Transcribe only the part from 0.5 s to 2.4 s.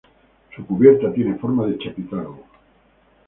Su cubierta tiene forma de chapitel.